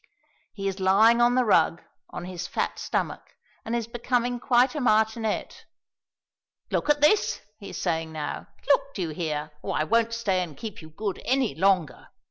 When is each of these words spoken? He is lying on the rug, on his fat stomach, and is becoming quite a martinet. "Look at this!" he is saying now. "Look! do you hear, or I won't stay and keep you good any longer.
He 0.53 0.67
is 0.67 0.79
lying 0.79 1.21
on 1.21 1.35
the 1.35 1.45
rug, 1.45 1.83
on 2.09 2.25
his 2.25 2.47
fat 2.47 2.79
stomach, 2.79 3.21
and 3.63 3.75
is 3.75 3.85
becoming 3.85 4.39
quite 4.39 4.73
a 4.73 4.81
martinet. 4.81 5.65
"Look 6.71 6.89
at 6.89 7.01
this!" 7.01 7.41
he 7.59 7.69
is 7.69 7.77
saying 7.79 8.11
now. 8.11 8.47
"Look! 8.67 8.81
do 8.95 9.03
you 9.03 9.09
hear, 9.09 9.51
or 9.61 9.77
I 9.77 9.83
won't 9.83 10.13
stay 10.15 10.41
and 10.41 10.57
keep 10.57 10.81
you 10.81 10.89
good 10.89 11.21
any 11.23 11.53
longer. 11.53 12.07